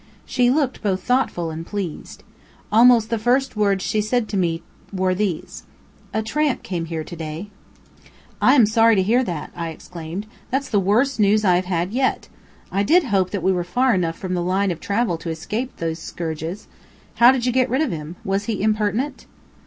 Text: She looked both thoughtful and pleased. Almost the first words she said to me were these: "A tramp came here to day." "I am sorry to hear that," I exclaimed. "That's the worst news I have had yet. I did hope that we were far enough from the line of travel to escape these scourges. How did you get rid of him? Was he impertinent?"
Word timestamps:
She 0.25 0.49
looked 0.49 0.81
both 0.81 1.03
thoughtful 1.03 1.51
and 1.51 1.63
pleased. 1.63 2.23
Almost 2.71 3.11
the 3.11 3.19
first 3.19 3.55
words 3.55 3.83
she 3.85 4.01
said 4.01 4.27
to 4.29 4.35
me 4.35 4.63
were 4.91 5.13
these: 5.13 5.61
"A 6.11 6.23
tramp 6.23 6.63
came 6.63 6.85
here 6.85 7.03
to 7.03 7.15
day." 7.15 7.51
"I 8.41 8.55
am 8.55 8.65
sorry 8.65 8.95
to 8.95 9.03
hear 9.03 9.23
that," 9.23 9.51
I 9.55 9.69
exclaimed. 9.69 10.25
"That's 10.49 10.69
the 10.69 10.79
worst 10.79 11.19
news 11.19 11.45
I 11.45 11.53
have 11.57 11.65
had 11.65 11.93
yet. 11.93 12.29
I 12.71 12.81
did 12.81 13.03
hope 13.13 13.29
that 13.29 13.43
we 13.43 13.51
were 13.51 13.63
far 13.63 13.93
enough 13.93 14.17
from 14.17 14.33
the 14.33 14.41
line 14.41 14.71
of 14.71 14.79
travel 14.79 15.19
to 15.19 15.29
escape 15.29 15.77
these 15.77 15.99
scourges. 15.99 16.67
How 17.17 17.31
did 17.31 17.45
you 17.45 17.51
get 17.51 17.69
rid 17.69 17.83
of 17.83 17.91
him? 17.91 18.15
Was 18.25 18.45
he 18.45 18.59
impertinent?" 18.63 19.27